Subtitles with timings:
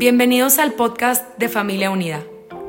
[0.00, 2.22] Bienvenidos al podcast de Familia Unida,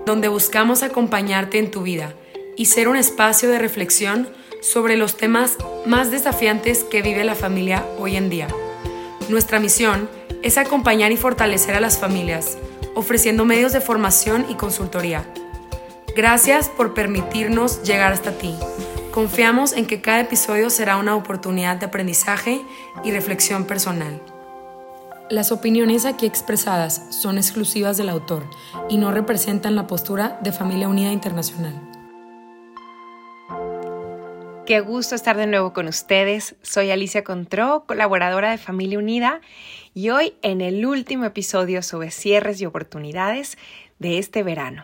[0.06, 2.14] donde buscamos acompañarte en tu vida
[2.58, 4.28] y ser un espacio de reflexión
[4.62, 5.56] sobre los temas
[5.86, 8.50] más desafiantes que vive la familia hoy en día.
[9.30, 10.10] Nuestra misión
[10.44, 12.58] es acompañar y fortalecer a las familias,
[12.96, 15.24] ofreciendo medios de formación y consultoría.
[16.14, 18.54] Gracias por permitirnos llegar hasta ti.
[19.14, 22.62] Confiamos en que cada episodio será una oportunidad de aprendizaje
[23.06, 24.22] y reflexión personal.
[25.32, 28.50] Las opiniones aquí expresadas son exclusivas del autor
[28.90, 31.74] y no representan la postura de Familia Unida Internacional.
[34.66, 36.56] Qué gusto estar de nuevo con ustedes.
[36.64, 39.40] Soy Alicia Contró, colaboradora de Familia Unida,
[39.94, 43.58] y hoy en el último episodio sobre cierres y oportunidades
[44.00, 44.84] de este verano.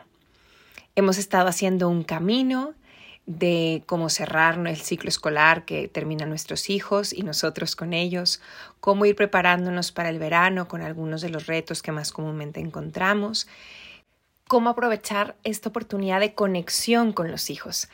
[0.95, 2.73] Hemos estado haciendo un camino
[3.27, 8.41] de cómo cerrar el ciclo escolar que terminan nuestros hijos y nosotros con ellos,
[8.80, 13.48] cómo ir preparándonos para el verano con algunos de los retos que más comúnmente encontramos,
[14.48, 17.89] cómo aprovechar esta oportunidad de conexión con los hijos.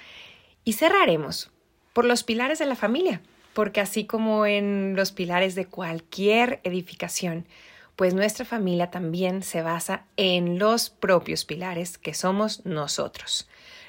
[0.63, 1.51] Y cerraremos
[1.93, 3.19] por los pilares de la familia,
[3.53, 7.47] porque así como en los pilares de cualquier edificación,
[7.95, 13.47] pues nuestra familia también se basa en los propios pilares que somos nosotros,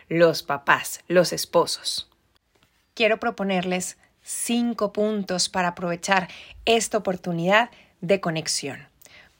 [0.08, 2.10] los papás, los esposos.
[2.94, 6.28] Quiero proponerles cinco puntos para aprovechar
[6.64, 8.88] esta oportunidad de conexión.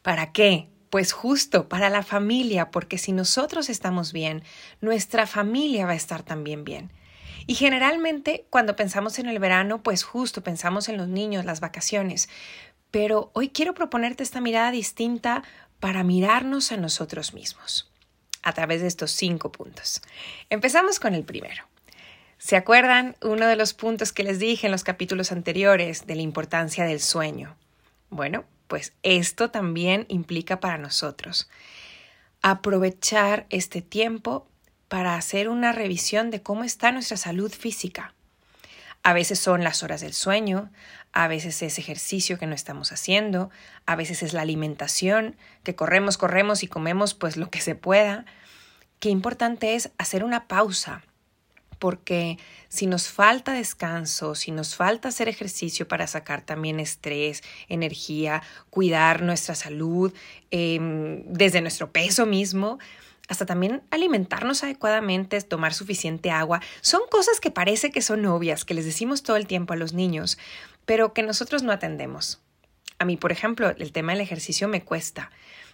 [0.02, 0.68] ¿Para qué?
[0.90, 4.42] Pues justo para la familia, porque si nosotros estamos bien,
[4.80, 6.92] nuestra familia va a estar también bien.
[7.46, 12.28] Y generalmente cuando pensamos en el verano, pues justo pensamos en los niños, las vacaciones.
[12.90, 15.42] Pero hoy quiero proponerte esta mirada distinta
[15.80, 17.90] para mirarnos a nosotros mismos
[18.44, 20.00] a través de estos cinco puntos.
[20.50, 21.64] Empezamos con el primero.
[22.38, 26.22] ¿Se acuerdan uno de los puntos que les dije en los capítulos anteriores de la
[26.22, 27.56] importancia del sueño?
[28.10, 31.48] Bueno, pues esto también implica para nosotros
[32.42, 34.46] aprovechar este tiempo
[34.88, 38.14] para hacer una revisión de cómo está nuestra salud física.
[39.04, 40.70] A veces son las horas del sueño,
[41.12, 43.50] a veces es ejercicio que no estamos haciendo,
[43.84, 48.24] a veces es la alimentación, que corremos, corremos y comemos pues lo que se pueda.
[49.00, 51.02] Qué importante es hacer una pausa,
[51.78, 52.38] porque
[52.70, 59.20] si nos falta descanso, si nos falta hacer ejercicio para sacar también estrés, energía, cuidar
[59.20, 60.14] nuestra salud,
[60.50, 62.78] em, desde nuestro peso mismo,
[63.29, 68.74] hasta también alimentarnos adecuadamente, tomar suficiente agua, son cosas que parece que son obvias, que
[68.74, 70.39] les decimos todo el tiempo a los niños,
[70.85, 72.40] pero que nosotros no atendemos.
[72.98, 75.30] A mí, por ejemplo, el tema del ejercicio me cuesta,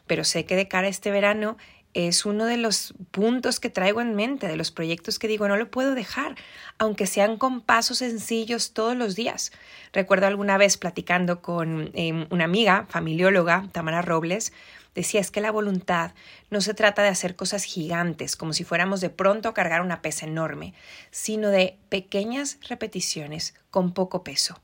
[0.07, 1.57] pero sé que de cara a este verano
[1.93, 5.57] es uno de los puntos que traigo en mente, de los proyectos que digo, no
[5.57, 6.37] lo puedo dejar,
[6.79, 9.51] aunque sean con pasos sencillos todos los días.
[9.93, 14.53] Recuerdo alguna vez platicando con em, una amiga, familióloga, Tamara Robles,
[14.95, 16.13] decía es que la voluntad
[16.51, 20.03] no se trata de hacer cosas gigantes, como si fuéramos de pronto a cargar una
[20.03, 20.75] pesa enorme,
[21.11, 24.61] sino de pequeñas repeticiones con poco peso.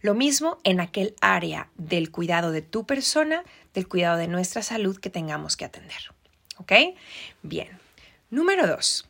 [0.00, 3.42] Lo mismo en aquel área del cuidado de tu persona,
[3.74, 6.14] del cuidado de nuestra salud que tengamos que atender.
[6.58, 6.72] ¿Ok?
[7.42, 7.68] Bien.
[8.30, 9.08] Número dos.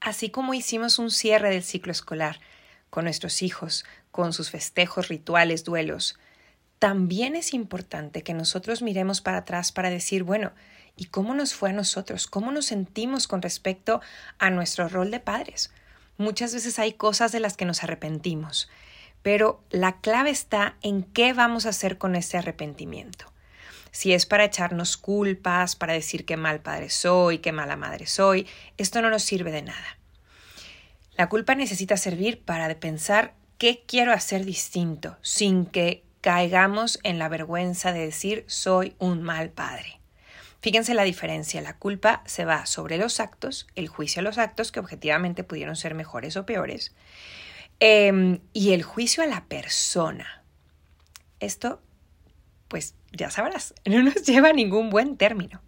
[0.00, 2.40] Así como hicimos un cierre del ciclo escolar
[2.90, 6.18] con nuestros hijos, con sus festejos, rituales, duelos,
[6.78, 10.52] también es importante que nosotros miremos para atrás para decir, bueno,
[10.96, 12.26] ¿y cómo nos fue a nosotros?
[12.26, 14.00] ¿Cómo nos sentimos con respecto
[14.38, 15.72] a nuestro rol de padres?
[16.16, 18.68] Muchas veces hay cosas de las que nos arrepentimos,
[19.22, 23.26] pero la clave está en qué vamos a hacer con ese arrepentimiento.
[23.90, 28.46] Si es para echarnos culpas, para decir qué mal padre soy, qué mala madre soy,
[28.76, 29.98] esto no nos sirve de nada.
[31.16, 37.30] La culpa necesita servir para pensar qué quiero hacer distinto, sin que caigamos en la
[37.30, 39.98] vergüenza de decir soy un mal padre.
[40.60, 44.70] Fíjense la diferencia, la culpa se va sobre los actos, el juicio a los actos
[44.70, 46.94] que objetivamente pudieron ser mejores o peores,
[47.80, 50.44] em, y el juicio a la persona.
[51.40, 51.80] Esto,
[52.68, 55.62] pues ya sabrás, no nos lleva a ningún buen término.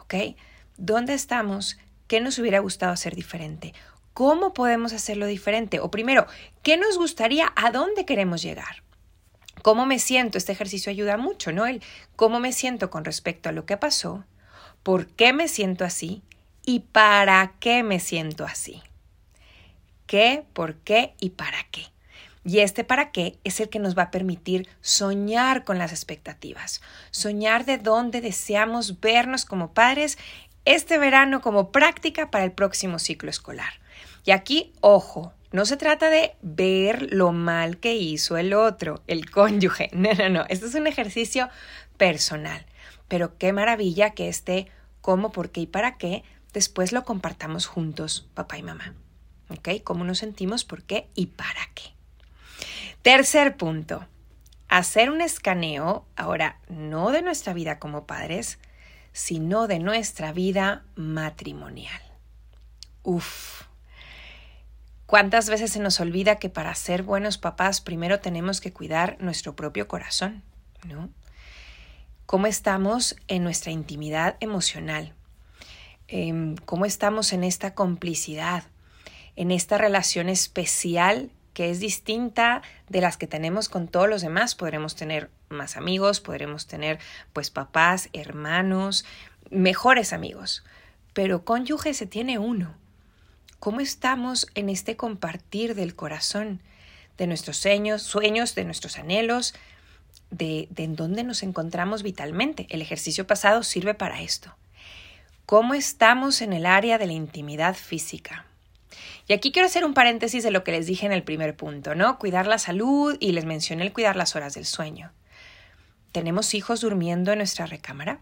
[0.00, 0.36] ¿Ok?
[0.76, 1.78] ¿Dónde estamos?
[2.08, 3.72] ¿Qué nos hubiera gustado hacer diferente?
[4.12, 5.80] ¿Cómo podemos hacerlo diferente?
[5.80, 6.26] O primero,
[6.62, 7.54] ¿qué nos gustaría?
[7.56, 8.86] ¿A dónde queremos llegar?
[9.68, 10.38] ¿Cómo me siento?
[10.38, 11.64] Este ejercicio ayuda mucho, ¿no?
[12.16, 14.24] Cómo me siento con respecto a lo que pasó,
[14.82, 16.22] por qué me siento así
[16.64, 18.82] y para qué me siento así.
[20.06, 21.82] ¿Qué, por qué y para qué?
[22.46, 26.80] Y este para qué es el que nos va a permitir soñar con las expectativas,
[27.10, 30.16] soñar de dónde deseamos vernos como padres
[30.64, 33.74] este verano como práctica para el próximo ciclo escolar.
[34.24, 39.30] Y aquí, ojo, no se trata de ver lo mal que hizo el otro, el
[39.30, 39.90] cónyuge.
[39.94, 40.44] No, no, no.
[40.48, 41.48] Esto es un ejercicio
[41.96, 42.64] personal.
[43.08, 44.68] pero qué maravilla que este
[45.00, 46.22] cómo, por qué y para qué
[46.52, 48.94] después lo compartamos juntos, papá y mamá.
[49.48, 49.82] ¿Ok?
[49.82, 51.94] ¿Cómo nos sentimos, por qué y para qué?
[53.00, 54.06] Tercer punto,
[54.68, 58.58] hacer un escaneo, ahora no de nuestra vida como padres,
[59.12, 62.02] sino de nuestra vida matrimonial.
[63.02, 63.67] Uf.
[65.08, 69.56] ¿Cuántas veces se nos olvida que para ser buenos papás primero tenemos que cuidar nuestro
[69.56, 70.42] propio corazón,
[70.86, 71.08] ¿no?
[72.26, 75.14] ¿Cómo estamos en nuestra intimidad emocional?
[76.08, 78.64] Em, ¿Cómo estamos en esta complicidad?
[79.34, 82.60] En esta relación especial que es distinta
[82.90, 84.54] de las que tenemos con todos los demás.
[84.54, 86.98] Podremos tener más amigos, podremos tener
[87.32, 89.06] pues papás, hermanos,
[89.48, 90.64] mejores amigos,
[91.14, 92.76] pero cónyuge se tiene uno.
[93.60, 96.60] ¿Cómo estamos en este compartir del corazón,
[97.16, 99.52] de nuestros sueños, sueños, de nuestros anhelos,
[100.30, 102.68] de, en dónde nos encontramos vitalmente?
[102.70, 104.54] El ejercicio pasado sirve para esto.
[105.44, 108.46] ¿Cómo estamos en el área de la intimidad física?
[109.26, 111.96] Y aquí quiero hacer un paréntesis de lo que les dije en el primer punto,
[111.96, 112.16] ¿no?
[112.18, 115.10] Cuidar la salud y les mencioné el cuidar las horas del sueño.
[116.12, 118.20] ¿Tenemos hijos durmiendo en nuestra recámara?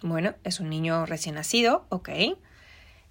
[0.00, 2.10] Bueno, es un niño recién nacido, ok.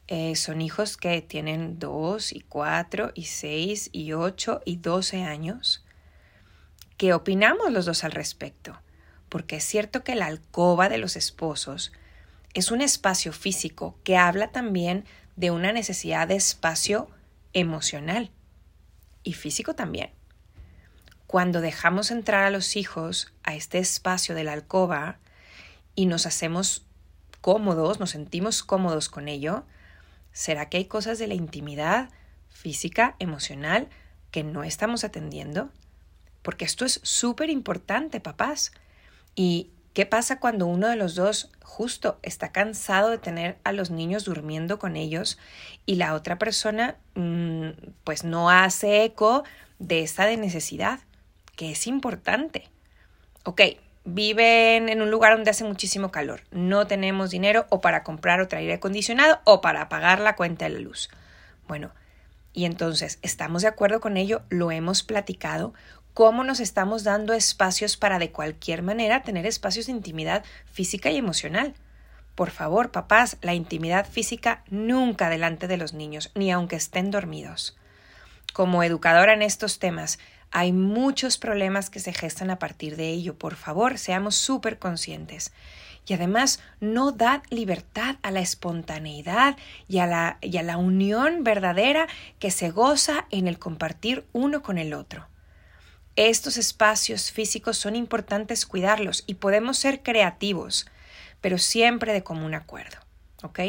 [0.07, 5.83] Eh, son hijos que tienen 2 y 4 y 6 y 8 y 12 años.
[6.95, 8.79] ¿Qué opinamos los dos al respecto?
[9.29, 11.91] Porque es cierto que la alcoba de los esposos
[12.53, 15.05] es un espacio físico que habla también
[15.35, 17.09] de una necesidad de espacio
[17.53, 18.31] emocional
[19.23, 20.11] y físico también.
[21.27, 25.19] Cuando dejamos entrar a los hijos a este espacio de la alcoba
[25.93, 26.85] y nos hacemos
[27.41, 29.65] cómodos, nos sentimos cómodos con ello,
[30.37, 32.09] ¿será que hay cosas de la intimidad
[32.47, 33.89] física, emocional,
[34.29, 35.71] que no estamos atendiendo?
[36.43, 38.71] Porque esto es súper importante, papás.
[39.33, 43.89] Y ¿Qué pasa cuando uno de los dos justo está cansado de tener a los
[43.89, 45.39] niños durmiendo con ellos
[45.87, 47.69] y la otra persona mm,
[48.03, 49.43] pues no hace eco
[49.79, 50.99] de esta necesidad,
[51.55, 52.69] que es importante?
[53.43, 53.61] Ok,
[54.07, 58.57] viven en un lugar donde hace muchísimo calor, no tenemos dinero o para comprar otro
[58.57, 61.09] aire acondicionado o para pagar la cuenta de la luz.
[61.67, 61.91] Bueno,
[62.53, 64.41] y entonces, ¿estamos de acuerdo con ello?
[64.49, 65.73] ¿Lo hemos platicado?
[66.17, 71.17] cómo nos estamos dando espacios para de cualquier manera tener espacios de intimidad física y
[71.17, 71.75] emocional.
[72.33, 77.77] Por favor, papás, la intimidad física nunca delante de los niños, ni aunque estén dormidos.
[78.51, 80.17] Como educadora en estos temas,
[80.51, 83.35] hay muchos problemas que se gestan a partir de ello.
[83.37, 85.51] Por favor, seamos súper conscientes.
[86.07, 89.57] Y además, no da libertad a la espontaneidad
[89.89, 92.07] y a la, y a la unión verdadera
[92.39, 95.27] que se goza en el compartir uno con el otro.
[96.15, 100.87] Estos espacios físicos son importantes cuidarlos y podemos ser creativos,
[101.41, 102.97] pero siempre de común acuerdo.
[103.43, 103.59] ¿Ok?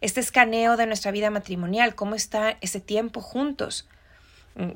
[0.00, 3.86] Este escaneo de nuestra vida matrimonial, cómo está ese tiempo juntos,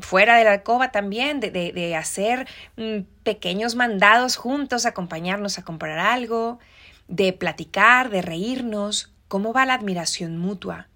[0.00, 5.98] fuera de la alcoba también, de, de, hacer mm, pequeños mandados juntos, acompañarnos a comprar
[5.98, 6.58] algo,
[7.06, 10.88] de platicar, de reírnos, cómo va la admiración mutua.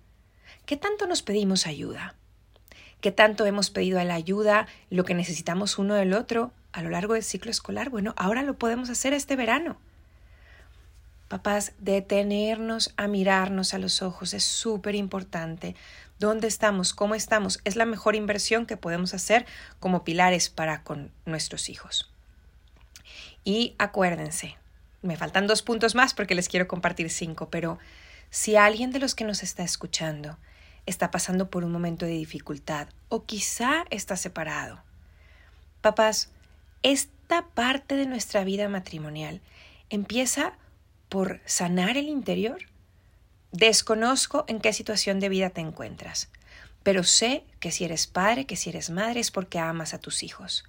[0.66, 2.14] ¿Qué tanto nos pedimos ayuda?
[3.02, 7.14] qué tanto hemos pedido la ayuda, lo que necesitamos uno del otro a lo largo
[7.14, 7.90] del ciclo escolar.
[7.90, 9.76] Bueno, ahora lo podemos hacer este verano.
[11.28, 15.74] Papás, detenernos a mirarnos a los ojos es súper importante.
[16.22, 16.94] ¿Dónde estamos?
[16.94, 17.60] ¿Cómo estamos?
[17.64, 19.44] Es la mejor inversión que podemos hacer
[19.80, 22.12] como pilares para con nuestros hijos.
[23.42, 24.56] Y acuérdense,
[25.02, 27.80] me faltan dos puntos más porque les quiero compartir cinco, pero
[28.30, 30.38] si alguien de los que nos está escuchando
[30.86, 34.80] está pasando por un momento de dificultad o quizá está separado.
[35.80, 36.30] Papás,
[36.84, 39.40] esta parte de nuestra vida matrimonial
[39.90, 40.52] empieza
[41.08, 42.58] por sanar el interior.
[43.52, 46.30] Desconozco en qué situación de vida te encuentras,
[46.82, 50.22] pero sé que si eres padre, que si eres madre es porque amas a tus
[50.22, 50.64] hijos.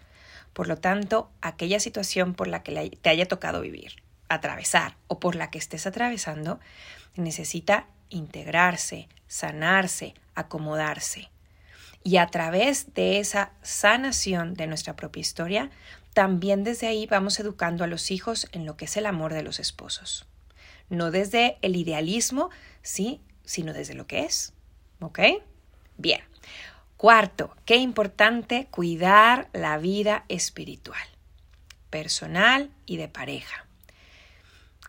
[0.51, 5.35] Por lo tanto, aquella situación por la que te haya tocado vivir, atravesar o por
[5.35, 6.59] la que estés atravesando,
[7.15, 11.29] necesita integrarse, sanarse, acomodarse.
[12.03, 15.71] Y a través de esa sanación de nuestra propia historia,
[16.13, 19.43] también desde ahí vamos educando a los hijos en lo que es el amor de
[19.43, 20.27] los esposos.
[20.89, 22.49] No desde el idealismo,
[22.81, 24.53] sí, sino desde lo que es.
[24.99, 25.19] ¿Ok?
[25.97, 26.21] Bien.
[26.97, 31.05] Cuarto, qué importante cuidar la vida espiritual,
[31.89, 33.65] personal y de pareja.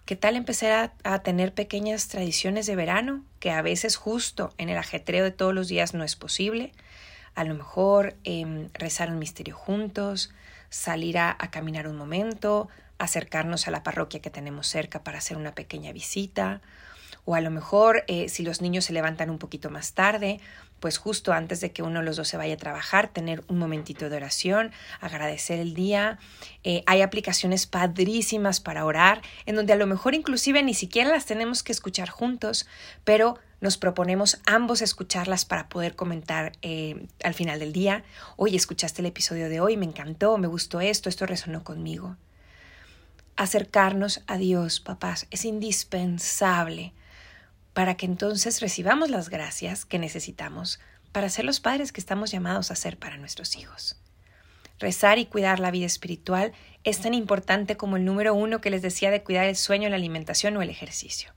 [0.05, 4.77] ¿Qué tal empezar a, tener pequeñas tradiciones de verano que a veces justo en el
[4.77, 6.73] ajetreo de todos los días no es posible?
[7.35, 10.31] A lo mejor em, rezar un misterio juntos,
[10.69, 15.37] salir a, a caminar un momento, acercarnos a la parroquia que tenemos cerca para hacer
[15.37, 16.61] una pequeña visita,
[17.25, 20.41] o a lo mejor eh, si los niños se levantan un poquito más tarde,
[20.81, 23.59] pues justo antes de que uno de los dos se vaya a trabajar, tener un
[23.59, 26.19] momentito de oración, agradecer el día.
[26.63, 31.25] Eh, hay aplicaciones padrísimas para orar, en donde a lo mejor inclusive ni siquiera las
[31.25, 32.67] tenemos que escuchar juntos,
[33.05, 38.05] pero nos proponemos ambos escucharlas para poder comentar eh, al final del día,
[38.37, 42.17] oye, escuchaste el episodio de hoy, me encantó, me gustó esto, esto resonó conmigo.
[43.37, 46.93] Acercarnos a Dios, papás, es indispensable
[47.73, 50.79] para que entonces recibamos las gracias que necesitamos
[51.11, 53.97] para ser los padres que estamos llamados a ser para nuestros hijos.
[54.79, 56.53] Rezar y cuidar la vida espiritual
[56.85, 59.97] es tan importante como el número uno que les decía de cuidar el sueño, la
[59.97, 61.33] alimentación o el ejercicio.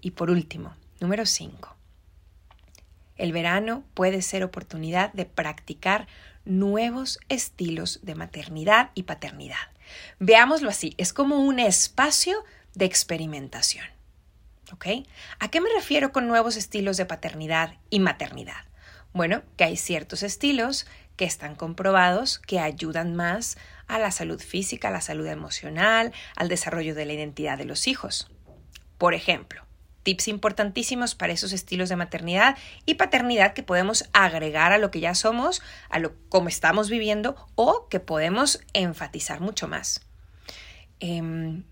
[0.00, 1.76] Y por último, número cinco.
[3.16, 6.06] El verano puede ser oportunidad de practicar
[6.44, 9.68] nuevos estilos de maternidad y paternidad.
[10.18, 13.86] Veámoslo así, es como un espacio de experimentación.
[14.72, 14.86] ¿Ok?
[15.38, 18.66] ¿A qué me refiero con nuevos estilos de paternidad y maternidad?
[19.12, 23.56] Bueno, que hay ciertos estilos que están comprobados que ayudan más
[23.88, 27.88] a la salud física, a la salud emocional, al desarrollo de la identidad de los
[27.88, 28.30] hijos.
[28.98, 29.67] Por ejemplo,
[30.08, 35.00] tips importantísimos para esos estilos de maternidad y paternidad que podemos agregar a lo que
[35.00, 35.60] ya somos,
[35.90, 40.00] a lo como estamos viviendo o que podemos enfatizar mucho más.
[40.98, 41.64] Em,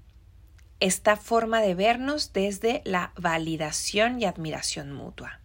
[0.81, 5.40] esta forma de vernos desde la validación y admiración mutua.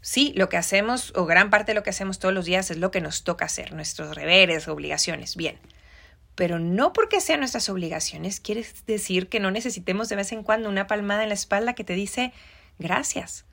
[0.00, 2.78] Sí, lo que hacemos, o gran parte de lo que hacemos todos los días es
[2.78, 5.60] lo que nos toca hacer, nuestros deberes, obligaciones, bien.
[6.34, 10.68] Pero no porque sean nuestras obligaciones, quiere decir que no necesitemos de vez en cuando
[10.68, 12.32] una palmada en la espalda que te dice
[12.78, 13.44] gracias.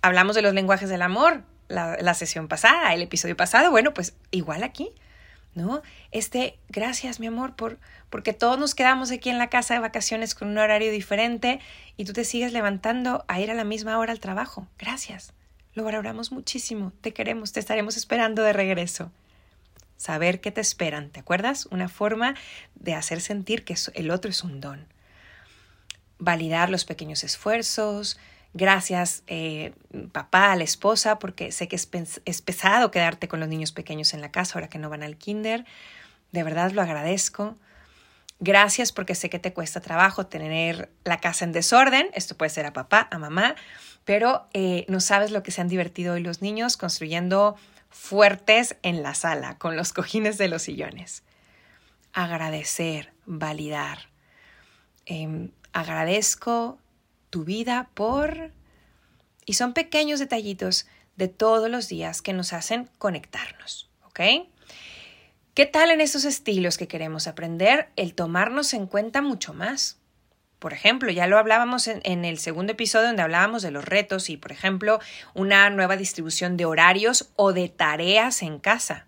[0.00, 4.14] Hablamos de los lenguajes del amor, la, la sesión pasada, el episodio pasado, bueno, pues
[4.30, 4.90] igual aquí.
[5.54, 5.82] ¿no?
[6.10, 7.78] Este, gracias mi amor por
[8.10, 11.60] porque todos nos quedamos aquí en la casa de vacaciones con un horario diferente
[11.96, 14.66] y tú te sigues levantando a ir a la misma hora al trabajo.
[14.78, 15.32] Gracias.
[15.74, 16.92] Lo valoramos muchísimo.
[17.00, 19.10] Te queremos, te estaremos esperando de regreso.
[20.02, 21.66] Saber que te esperan, ¿te acuerdas?
[21.66, 22.34] Una forma
[22.74, 24.88] de hacer sentir que el otro es un don.
[26.18, 28.18] Validar los pequeños esfuerzos,
[28.52, 29.72] Gracias, eh,
[30.10, 31.88] papá, a la esposa, porque sé que es,
[32.24, 35.16] es pesado quedarte con los niños pequeños en la casa ahora que no van al
[35.16, 35.64] kinder.
[36.32, 37.56] De verdad lo agradezco.
[38.40, 42.08] Gracias porque sé que te cuesta trabajo tener la casa en desorden.
[42.12, 43.54] Esto puede ser a papá, a mamá,
[44.04, 47.56] pero eh, no sabes lo que se han divertido hoy los niños construyendo
[47.92, 51.22] fuertes en la sala con los cojines de los sillones.
[52.12, 54.08] Agradecer, validar.
[55.06, 56.78] Em, agradezco
[57.30, 58.52] tu vida por...
[59.44, 64.20] Y son pequeños detallitos de todos los días que nos hacen conectarnos, ¿ok?
[65.54, 69.98] ¿Qué tal en esos estilos que queremos aprender el tomarnos en cuenta mucho más?
[70.62, 74.36] Por ejemplo, ya lo hablábamos en, el segundo episodio donde hablábamos de los retos y,
[74.36, 75.00] por ejemplo,
[75.34, 79.06] una nueva distribución de horarios o de tareas en casa.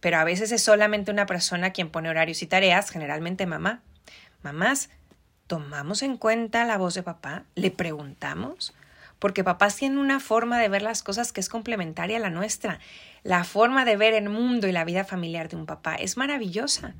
[0.00, 3.80] Pero a veces es solamente una persona quien pone horarios y tareas, generalmente mamá.
[4.42, 4.90] Mamás,
[5.46, 8.74] tomamos en cuenta la voz de papá, le preguntamos,
[9.18, 12.78] porque papás tienen una forma de ver las cosas que es complementaria a la nuestra.
[13.22, 16.92] La forma de ver el mundo y la vida familiar de un papá es maravillosa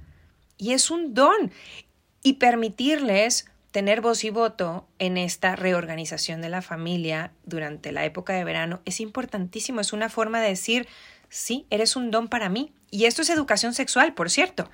[0.56, 1.52] y es un don.
[2.22, 8.32] Y permitirles tener voz y voto en esta reorganización de la familia durante la época
[8.32, 9.80] de verano es importantísimo.
[9.80, 10.86] Es una forma de decir,
[11.28, 12.72] sí, eres un don para mí.
[12.92, 14.70] Y esto es educación sexual, por cierto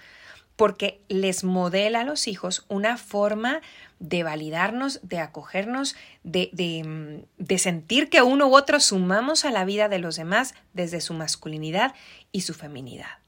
[0.57, 3.63] porque les modela a los hijos una forma
[3.99, 9.65] de validarnos, de acogernos, de, de, de, sentir que uno u otro sumamos a la
[9.65, 11.95] vida de los demás desde su masculinidad
[12.31, 13.20] y su feminidad.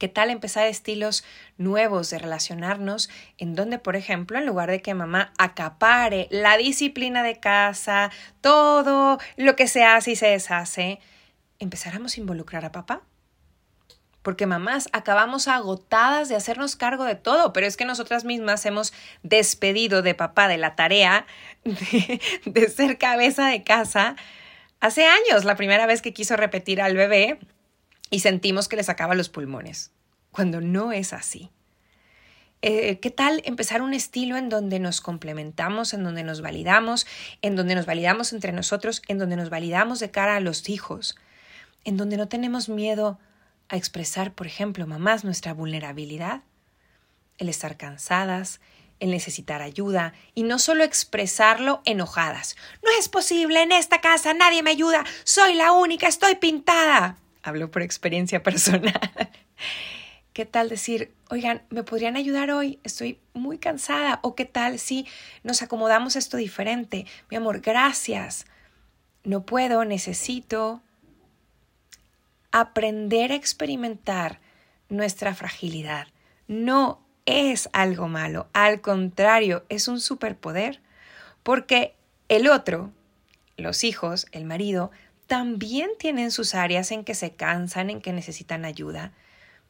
[0.00, 1.24] ¿Qué tal empezar estilos
[1.58, 7.22] nuevos de relacionarnos en donde, por ejemplo, en lugar de que mamá acapare la disciplina
[7.22, 11.00] de casa, todo lo que se hace y se deshace,
[11.58, 13.02] empezáramos a involucrar a papá?
[14.22, 18.92] porque mamás acabamos agotadas de hacernos cargo de todo, pero es que nosotras mismas hemos
[19.22, 21.26] despedido de papá de la tarea
[21.64, 24.16] de, ser cabeza de casa
[24.80, 27.38] hace años, la primera vez que quiso repetir al bebé
[28.10, 29.92] y sentimos que le sacaba los pulmones,
[30.32, 31.50] cuando no es así.
[32.62, 37.06] Eh, ¿Qué tal empezar un estilo en donde nos complementamos, en donde nos validamos,
[37.40, 41.16] en donde nos validamos entre nosotros, en donde nos validamos de cara a los hijos,
[41.84, 43.18] en donde no tenemos miedo
[43.70, 46.42] a expresar, por ejemplo, mamás, nuestra vulnerabilidad,
[47.38, 48.60] el estar cansadas,
[48.98, 52.56] el necesitar ayuda y no solo expresarlo enojadas.
[52.82, 57.16] No es posible, en esta casa nadie me ayuda, soy la única, estoy pintada.
[57.42, 58.92] Hablo por experiencia personal.
[60.32, 62.78] ¿Qué tal decir, oigan, ¿me podrían ayudar hoy?
[62.84, 64.20] Estoy muy cansada.
[64.22, 65.06] ¿O qué tal si
[65.42, 67.04] nos acomodamos esto diferente?
[67.30, 68.46] Mi amor, gracias.
[69.24, 70.82] No puedo, necesito
[72.52, 74.40] aprender a experimentar
[74.88, 76.08] nuestra fragilidad.
[76.48, 80.80] No es algo malo, al contrario, es un superpoder,
[81.42, 81.94] porque
[82.28, 82.92] el otro,
[83.56, 84.90] los hijos, el marido,
[85.30, 89.12] también tienen sus áreas en que se cansan, en que necesitan ayuda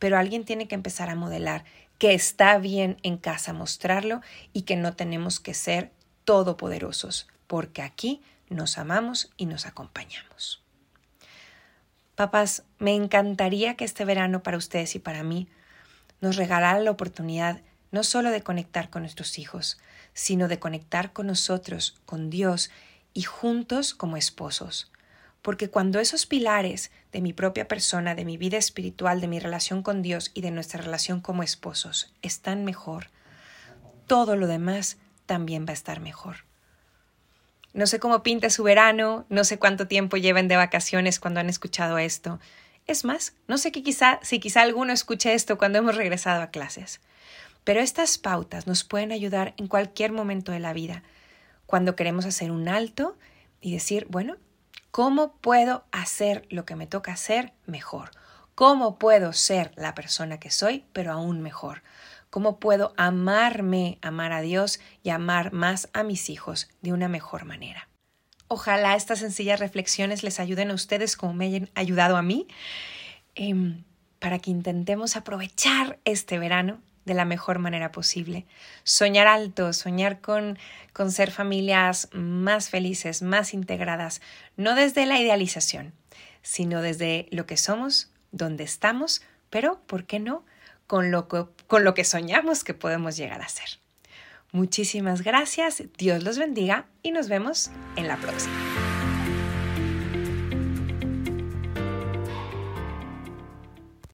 [0.00, 1.64] pero alguien tiene que empezar a modelar
[1.99, 5.93] que está bien en casa mostrarlo y que no tenemos que ser
[6.25, 10.64] todopoderosos, porque aquí nos amamos y nos acompañamos.
[12.17, 15.47] Papás, me encantaría que este verano para ustedes y para mí
[16.21, 17.61] nos regalara la oportunidad
[17.93, 19.79] no solo de conectar con nuestros hijos,
[20.14, 22.71] sino de conectar con nosotros, con Dios
[23.12, 24.90] y juntos como esposos,
[25.42, 29.82] porque cuando esos pilares de mi propia persona, de mi vida espiritual, de mi relación
[29.82, 33.09] con Dios y de nuestra relación como esposos están mejor,
[34.06, 36.44] todo lo demás también va a estar mejor.
[37.73, 41.49] No sé cómo pinta su verano, no sé cuánto tiempo lleven de vacaciones cuando han
[41.49, 42.40] escuchado esto.
[42.87, 46.50] Es más, no sé que quizá, si quizá alguno escuche esto cuando hemos regresado a
[46.50, 47.00] clases.
[47.62, 51.04] Pero estas pautas nos pueden ayudar en cualquier momento de la vida,
[51.66, 53.16] cuando queremos hacer un alto
[53.61, 54.37] y decir, bueno,
[54.90, 58.11] ¿Cómo puedo hacer lo que me toca hacer mejor?
[58.56, 61.82] ¿Cómo puedo ser la persona que soy, pero aún mejor?
[62.28, 67.44] ¿Cómo puedo amarme, amar a Dios y amar más a mis hijos de una mejor
[67.44, 67.88] manera?
[68.49, 72.49] Ojalá estas sencillas reflexiones les ayuden a ustedes como me hayan ayudado a mí,
[73.37, 73.85] em,
[74.18, 78.47] para que intentemos aprovechar este verano de la mejor manera posible.
[78.85, 80.59] Soñar alto, soñar con,
[80.92, 84.21] con ser familias más felices, más integradas,
[84.57, 85.92] no desde la idealización,
[86.42, 90.45] sino desde lo que somos, donde estamos, pero, ¿por qué no?,
[90.87, 93.78] con lo con lo que soñamos que podemos llegar a ser.
[94.50, 98.89] Muchísimas gracias, Dios los bendiga y nos vemos en la próxima.